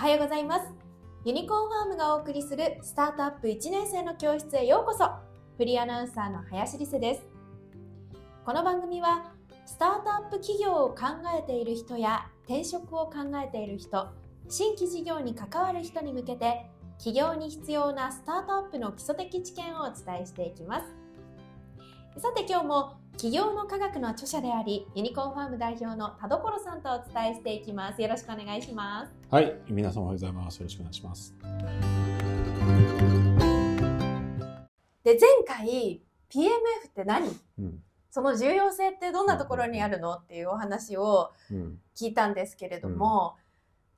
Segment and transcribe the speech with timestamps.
[0.00, 0.62] はようございます。
[1.26, 5.04] ユニコーンファームがお送りするスタートアップ1年生の教室へようこそ。
[5.58, 7.26] フリーアナウンサーの林理瀬です。
[8.46, 9.30] この番組は
[9.66, 11.02] スタートアップ企業を考
[11.38, 14.08] えている人や転職を考えている人
[14.48, 16.64] 新規事業に関わる人に向けて
[16.96, 20.99] 企業に必要なスタートアップの基礎的知見をお伝えしていきます。
[22.20, 28.02] さて今日も企業の科学の著者でありユニコーンファーム代表の田所さんとお伝えしていきます。
[28.02, 29.12] よろしくお願いします。
[29.30, 30.58] はい皆さんおはようございます。
[30.58, 31.34] よろしくお願いします。
[35.02, 37.26] で前回 PMF って何、
[37.58, 37.82] うん。
[38.10, 41.32] その重要性ってどんなところにあるのっていうお話を
[41.96, 43.36] 聞いたんですけれども、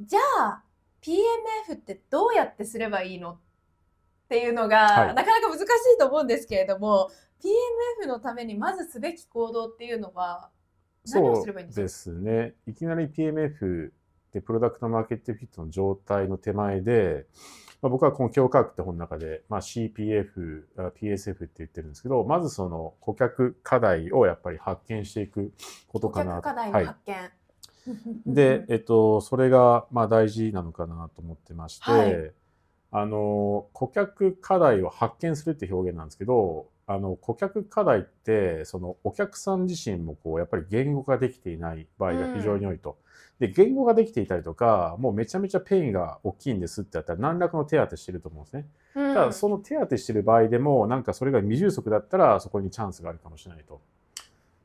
[0.00, 0.62] うん、じゃあ
[1.02, 3.32] PMF ってどうやってすればいいの？
[3.32, 5.66] っていうのが、はい、なかなか難しい
[6.00, 7.10] と思うんですけれども
[7.42, 10.50] PMF のためにまずすべき行動っていうのは
[11.08, 11.82] 何をすればいいんですか？
[11.82, 13.90] ですねいきなり PMF
[14.32, 17.26] でプロダクトマーケットフィットの状態の手前で
[17.82, 20.64] まあ、僕はこの強化学って本の中で、まあ、CPF、
[20.98, 25.52] PSF って言ってるんですけど、まずその顧客課題をやっぱり発見していく
[25.86, 26.36] ことかな。
[26.36, 27.14] 顧客課題の発見。
[27.14, 27.30] は い
[28.26, 32.32] で、えっと、それがまあ大事なのかなと思ってまして、はい、
[32.90, 42.96] あの顧客課題を発見するって表現なんですけどあの顧客課題ってそのお客さん自身もこうやっぱり言語化できていない場合が非常に多いと。
[43.38, 48.66] で、言語化できていたりとか、もうめちゃめちゃペインが大きいんですってやったら何らかの手当てしてると思うんですね。
[48.94, 53.82] うん、ただ、その手当てしてる場合でも、なんかそれが未充足だったらそこにチャンスがあるかもしれないと。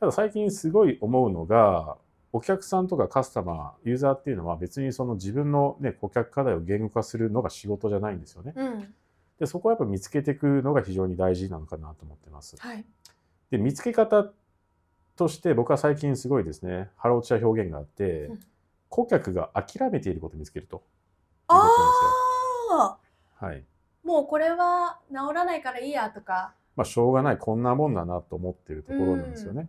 [0.00, 1.96] ただ最近すごい思うのが、
[2.32, 8.52] お客さんとかカスタマー、ユーザーっていうのは別にその自分のね、顧客課題を言語化するのが仕事じゃないんですよね。
[8.56, 8.94] うん、
[9.38, 12.56] で、そこはやっぱ見つけていくのが非常に大事なのかなと思ってます。
[12.58, 12.84] はい、
[13.50, 14.30] で、見つけ方
[15.16, 18.40] として僕は最近すごいですね、腹落ちは表現があって、うん
[18.88, 20.82] 顧客が諦めていることを見つけると。
[21.48, 22.98] あ
[23.40, 23.64] あ、はい、
[24.04, 26.54] もうこれは治らないからいいやとか。
[26.76, 29.68] まあ、しょうがない、こんなもんだなと思っているところなんですよね。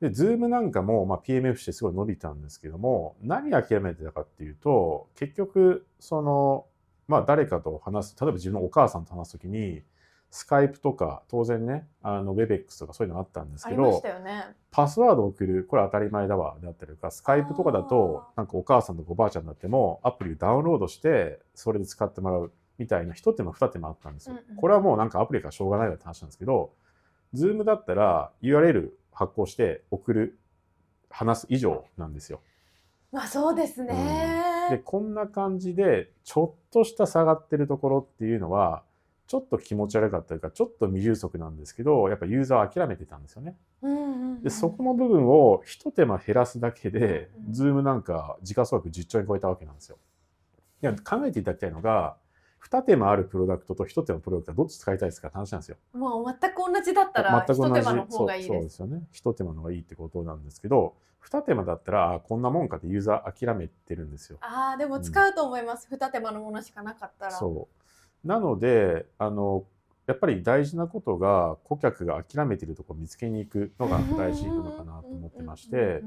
[0.00, 6.66] で、ズームなんかも、まあ、PMF してすごい伸びたんですけども、何諦めてたかっていうと、結局、その、
[7.06, 9.82] まあ、誰かと話す、例えば自分のお母さんと話すときに、
[10.30, 24.34] スカイプとか、当然ね、あの、WebEx とかそういうのあったんですけど、ね、パスワードを送る、これ当たり前だわ、であったりとか、スカイプとかだと、なんかお母さんとかおばあちゃんになっても、アプリをダウンロードして、それで使ってもらうみたいな、一手間二手間あったんですよ。
[24.34, 26.72] うんうん、これはもうなんかアプリからしょうがないよって話なんですけど、
[27.32, 30.38] ズームだったら URL 発行して送る、
[31.10, 32.40] 話す以上なんですよ。
[33.12, 38.82] まあそうですね、うん、で、こんな感じで、ちょっとした下がってるところっていうのは、
[39.26, 43.56] ちょっと気持ち悪かったりか、ちょっと未充足なんですけど、やっぱユーザーは諦めてたんですよね。
[44.42, 49.98] でそこの部分を一手間減らすだけで、ズームなんか時価総額10兆円超えたわけなんですよ。
[50.82, 52.16] いや考えていただきたいのが、
[52.64, 55.76] 二手間あるプロダクトと一手間プロダクトはどっち使いたいですかって話なんですよ。
[55.92, 59.02] もう全く同じだったら、全く同じの方がいいですそうですよね。
[59.12, 64.38] 一手間の方がいいってことなんですけど、二手間だったら、こんなもんかってユーザー諦めてるんですよ。
[64.40, 65.88] ああ、でも使うと思います。
[65.90, 67.32] 二、うん、手間のものしかなかったら。
[67.32, 67.68] そ
[68.24, 68.26] う。
[68.26, 69.66] なので、あの、
[70.06, 76.02] やっぱり大事なことが顧客が諦めているところを見つけに行くのが大事なのかなと思ってまして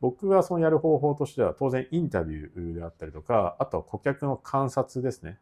[0.00, 5.38] 僕がそのやる方法としては当然インタビューであったりとかあとは顧客の観察ですね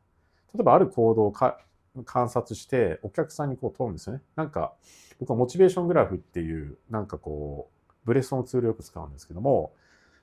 [0.55, 4.73] 例えばある行動を観察してお客さんにこう問うんですよねなんか
[5.21, 9.73] 僕はモチベーショングラフっていうなんかこうブレストのツールをよく使うんですけども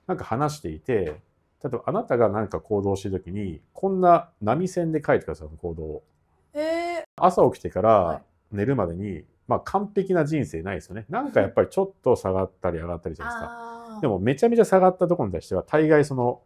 [0.06, 1.20] なんか話していて
[1.62, 6.02] 例えばあなたが何か行動してるときに、こんな波線で書いてください、行動を。
[6.54, 11.06] えー、朝起きてから寝るまでに、まあ完璧な人生ないですよね。
[11.08, 13.98] なんかやっぱりちょっと下がったり上がったりじゃないですか。
[14.02, 16.42] でもめちゃめちゃ下がったところに対しては、大概その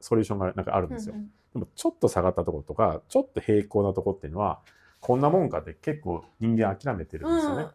[0.00, 1.14] ソリューションがなんかあるんですよ。
[1.14, 4.60] うんうん、でもちょっと下がったところとか、ちょっと平行なところっていうのは、
[5.00, 7.66] こんなもんかって結構人間諦めてるんですよね。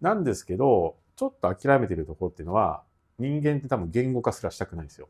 [0.00, 2.82] なんですけど、ちょっと諦めてるところっていうのは、
[3.18, 5.08] 人間って多分言語化すらしたくないんですよ。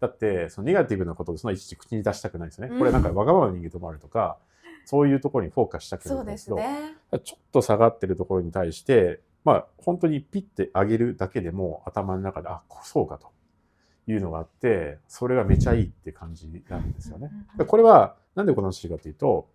[0.00, 2.78] だって、そのネガティブなことでそのいちいち口に出したくないですよね。
[2.78, 4.38] これなんかわがままな人間ともあるとか、
[4.86, 13.28] そういうところにフォーカスしたくないんですけど、ね、ちょっと下がってるところに対して、まあ本当にピッて上げるだけでも頭の中で、あ、そうかと
[14.10, 17.30] いうのがあって、それがめちゃいいって感じなんですよね。
[17.66, 19.48] これはなんでこの話かというと、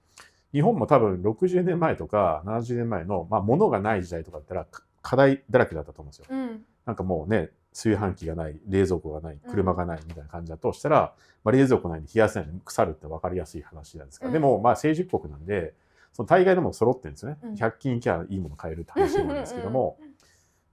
[0.53, 4.67] 日本も多分60年前とか70年前の、まあ、物がない時代とかだったら
[5.01, 6.25] 課題だらけだったと思うんですよ。
[6.29, 11.13] うん、なんかもうね、炊飯器がない、冷蔵庫がない、車がないみたいな感じだとしたら、
[11.43, 15.73] まあ、冷蔵庫ないに冷やせないの腐るって分かりやすい話なんですが、うん、でも、まあ、成熟国なんで、
[16.13, 17.37] その大概のも揃ってるんですよね。
[17.43, 19.97] うん、100均行きゃいいもの買えるって話なんですけども、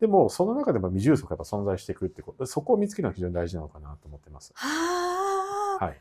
[0.03, 4.53] でも、その中でも未充足がやっぱ存在してくるってこと、そこを見つけるのが非常に大事なのかなと思ってます。
[4.57, 5.99] ははい。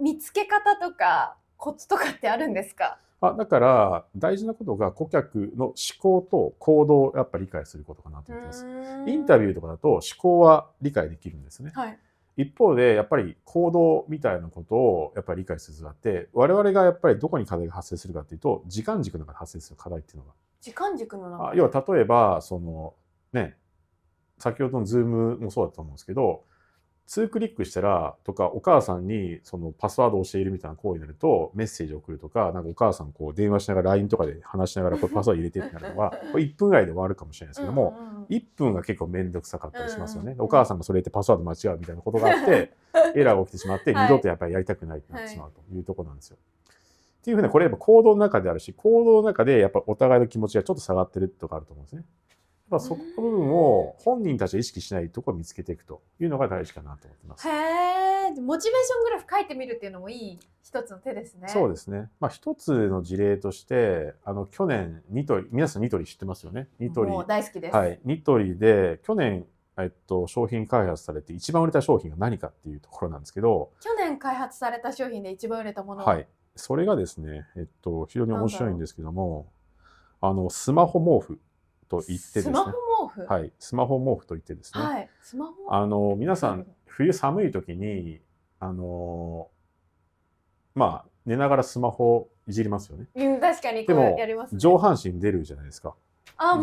[0.00, 2.98] 見つけ方とかコツとかってあるんですか？
[3.20, 8.66] あだから大事なことが顧客の思考と行動をやっぱ理解することかなと思ってます。
[9.06, 11.70] インタビューとかだと思考は理解できるんですね。
[11.74, 11.98] はい、
[12.38, 20.32] 一方でやっぱり行動みたいなことをやっぱり理解する必要があって我々がやっぱりどこに課題が発生するかっていうと時間軸の中で発生する課題っていうのが。
[20.60, 22.94] 時間軸の中要は例えばその
[23.34, 23.56] ね
[24.38, 26.44] 先ほどのズームもそうだと思うんですけど
[27.06, 37.94] 2クリックしたらとかお母さんにそのパスワードを教えるみたいな行為になるとメッセージを送るとかなんかお母さんこう電話しながら LINE とかで話しながらこれパスワード入れてってなるのはこれ1分ぐらいで終わるかもしれないですけども
[38.30, 40.34] 1分が結構面倒くさかったりしますよね。
[40.38, 42.72] お母さんがそれってパスワード間違うみたいなことがあって
[43.14, 46.38] エラーが起きてしまって二度とやっぱりやりたくないってなってしまうというところなんですよ。
[47.20, 52.04] っていうふうなこれやっぱ行動の中であるし行動の中でやっぱお互いの気持ちがちょっと下がってるとかあると思うんですね。
[52.74, 57.48] ぱそこの部分を本人たちは意識しないところを見つけていくというのが大事かなと思ってます。
[57.48, 61.48] へえ、モチベーショングラフ書いてみるっていうのもいい一つの手ですね。
[61.48, 62.10] そうですね。
[62.20, 66.68] まあ一つの事例として、あの去年ニトリ、皆さんニトリ知ってますよね？
[66.78, 67.12] ニトリ。
[67.26, 67.76] 大好きです。
[67.76, 68.00] はい。
[68.04, 76.16] ニトリで去年えっと、商品開発されて一番売れた商品が何かっていうところなんですけど去年開発された商品で一番売れたものは？
[76.16, 79.48] いそれがですね、えっと、非常に面白いんですけども
[80.20, 81.40] あのスマホ毛布
[81.88, 82.42] と言ってですね。
[82.42, 82.72] スマホ
[83.08, 83.26] 毛布？
[83.26, 83.52] はい。
[83.58, 84.82] スマホ毛布と言ってですね。
[84.82, 85.08] はい。
[85.22, 88.20] スマホあの、皆さん、冬寒い時に、
[88.60, 89.48] あの、
[90.74, 93.06] まあ、寝ながらスマホいじりますよね。
[93.14, 94.16] うん、確かにでも、
[94.52, 95.94] 上半身出るじゃないですか。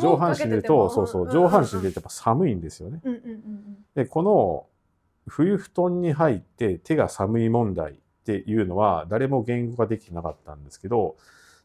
[0.02, 3.02] 上半身出ると、そうそう、上半身出るとやっぱ寒いんですよね。
[3.96, 4.66] で、この
[5.28, 7.96] 冬布団に入って手が寒い問題っ
[8.26, 11.16] ていうのは誰も言語化できてなかったんですけど、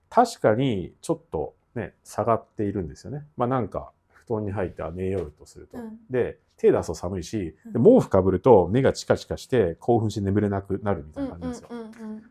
[0.08, 3.24] 確かにちょっとね、下がっているんですよね。
[3.36, 3.92] まあなんか、
[4.26, 5.78] 布団に入って寝ようとすると。
[5.78, 11.68] うん、で、手出すと寒いし、毛布かぶると目がチカチカして興奮して眠れなくなるみたいな感じですよ。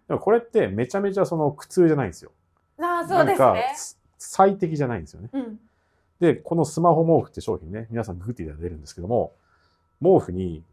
[0.07, 2.31] でもこれってめちゃめちゃその苦痛じゃないんですよ。
[2.79, 3.75] ああ、そうですね。
[4.17, 5.29] 最適じゃないんですよね。
[5.31, 5.59] うん、
[6.19, 9.33] で、このスマホ毛布って商品ね、皆さんググっていただ出るんですけども、
[10.01, 10.63] 毛布に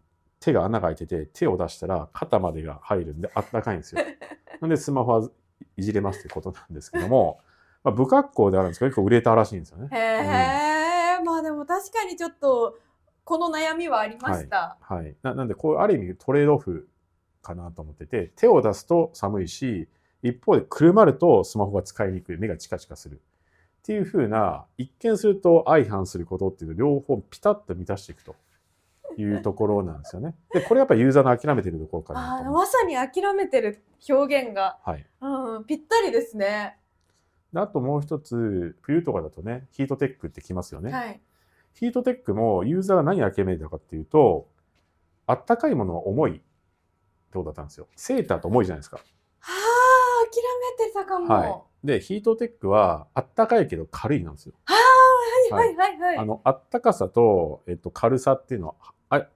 [0.41, 4.03] 手が穴が開いてて、手を出したら肩までが入るんであったかいんですよ。
[4.61, 5.29] なんでスマホは
[5.77, 7.41] いじれますってことなんですけども、
[7.85, 9.89] まあ、不格好であるんですけど、結構売れたらしいんですよね。
[9.93, 12.79] へえ、うん、まあでも確かにちょっと、
[13.25, 14.77] この悩みはありました。
[14.81, 15.05] はい。
[15.05, 16.89] はい、ななんで、こう、ある意味トレードオフ
[17.43, 19.89] かなと思ってて、手を出すと寒いし、
[20.23, 23.21] 一方でくるまるとスマホが使いにくい、目がチカチカする。
[23.81, 28.37] っていうふうな、一見すると相反することっていうのを両方ピタッと満たしていくと。
[29.19, 30.35] いうところなんですよね。
[30.53, 36.79] で、これやっぱりユーザーの諦めてるところかなあまさに諦めてる表現が、はいうん、ぴったりですね。
[37.55, 40.93] あともう一つ、冬とかだとね、ヒートテックってきますよね。
[40.93, 41.21] はい、
[41.75, 44.49] ヒートテックもユーザーが何諦めたかっていうと、
[45.27, 46.43] あったかいものは重いって
[47.35, 47.89] ことだったんですよ。
[47.97, 48.97] セーターと重いじゃないですか。
[48.97, 49.03] は
[49.43, 50.43] あ、諦
[50.81, 51.35] めてたかも。
[51.35, 51.87] はい。
[51.87, 54.55] で、ヒートテックはあったかいけど軽いなんですよ。
[54.65, 54.75] は
[55.53, 56.19] あ、はいはいはいはい。
[56.19, 58.75] あの、あったかさと、えっと、軽さっていうのは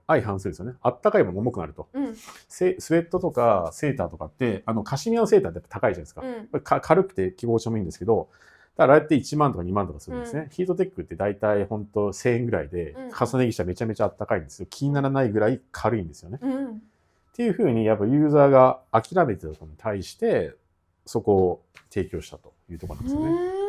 [0.07, 0.75] 相反するんですよね。
[0.81, 2.17] あったかいもの重くなると、うん、
[2.49, 6.23] スウェットとかセーターとかって、あの、カシミヤのセーターって高いじゃないですか。
[6.53, 8.29] うん、か軽くて希望してもいいんですけど、
[8.77, 10.43] だからあれって1万とか2万とかするんですね。
[10.43, 14.67] うん、ヒートテックって大体本当1000円ぐらいで、重ね着したらめちゃめちゃあったかいんですよ。
[14.71, 16.39] 気にならないぐらい軽いんですよね。
[16.43, 20.55] っていうふうに、やっぱユーザーが諦めてたことに対して、
[21.05, 23.66] そこを提供したというところなんですよね。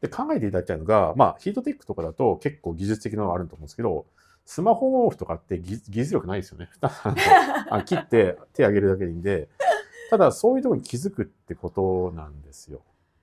[0.00, 4.06] で、考えていただきたいのが、まあ、ヒートテックとかだと結構技術的なのがあると思うんですけど、
[4.44, 6.70] スマホ毛布とかって技術力ないですよね。
[6.80, 9.48] あ 切って手上げるだけでいいんで、
[10.10, 12.80] ただそういうところに気づくってことなんですよ。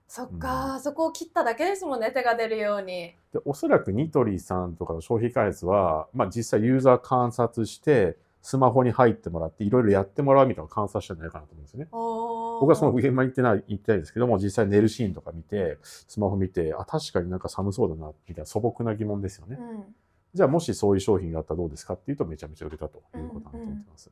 [0.07, 3.15] そっか、うん、そこを切っただけですもんね、手が出るように。
[3.33, 11.87] でおそらくニトリさんとかの商品開発は、まあ実際ユーザー観察して、スマホに入ってもらっていろいろやってもらうみたいな観察したんじゃないかなと思うんですよね。
[11.89, 19.57] 僕はその現場に行ってない、行ってないですけども、実際寝るシーンとか見て、スマホ見て、あ、確かになんか寒そうだな、みたいな素朴な疑問ですよね。
[19.59, 19.95] うん、
[20.35, 24.11] じゃあもしそういう商品があったらどうですかっていうとめちゃめちゃ売れたということだと思ってます。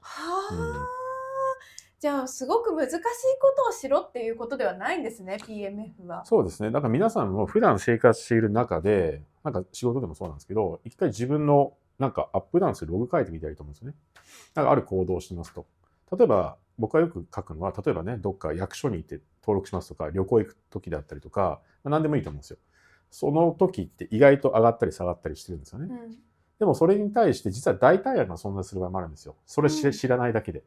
[0.00, 0.86] はあ、うん、
[1.98, 2.98] じゃあすごく難しい
[3.40, 6.26] ことをしろっていうことではないんですね、PMF は。
[6.26, 6.70] そうですね。
[6.70, 13.94] だから皆さんも普段生活している中で、なんか仕事でもそうなんですけど、一回自分のなんかアップダウンするログ書いてみたらいいと思うんですよね。
[14.56, 15.66] なんかある行動をしますと。
[16.16, 22.56] 例えば僕がよく書くのは、例えばね、どっか役所に行って登録しますとか、旅行行く時だったりとか、まあ、何でもいいと思うんですよ。
[23.12, 25.86] その時って意外と上がったり下がったりしてるんですよね。
[25.88, 26.16] うん、
[26.58, 29.36] でもそれに対して実は代替案が存在する場合もあるんですよ。
[29.46, 30.64] それ知らないだけで。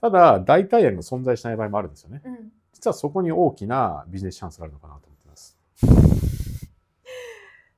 [0.00, 2.22] ただ、代替案が存在しない場合もあるんですよね。
[2.24, 6.41] うん、実はそこに大きなビジネスチャンスがあるのかなと思ってます。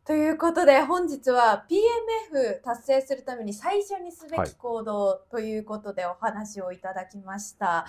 [0.06, 7.86] ということで本日は PMF 達成するために最初にすべき行動ということでお話をいただきました。